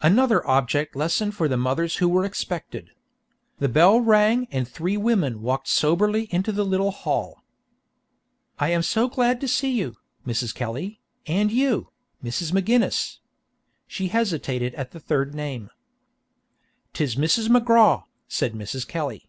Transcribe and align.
Another 0.00 0.46
object 0.46 0.94
lesson 0.94 1.32
for 1.32 1.48
the 1.48 1.56
mothers 1.56 1.96
who 1.96 2.08
were 2.08 2.24
expected. 2.24 2.90
The 3.58 3.68
bell 3.68 3.98
rang 4.00 4.46
and 4.52 4.64
three 4.68 4.96
women 4.96 5.42
walked 5.42 5.66
soberly 5.66 6.28
into 6.30 6.52
the 6.52 6.64
little 6.64 6.92
hall. 6.92 7.42
"I 8.60 8.68
am 8.68 8.82
so 8.82 9.08
glad 9.08 9.40
to 9.40 9.48
see 9.48 9.72
you, 9.72 9.96
Mrs. 10.24 10.54
Kelly, 10.54 11.00
and 11.26 11.50
you, 11.50 11.88
Mrs. 12.22 12.52
McGinniss." 12.52 13.18
She 13.88 14.06
hesitated 14.06 14.72
at 14.76 14.92
the 14.92 15.00
third 15.00 15.34
name. 15.34 15.68
"'Tis 16.92 17.16
Mrs. 17.16 17.48
McGraw," 17.48 18.04
said 18.28 18.52
Mrs. 18.52 18.86
Kelly. 18.86 19.28